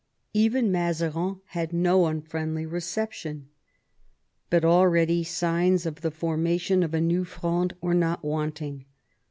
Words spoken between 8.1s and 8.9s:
wanting.